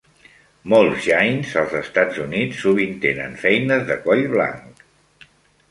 [0.73, 4.87] Molts jains als estats units sovint tenen feines de coll blanc.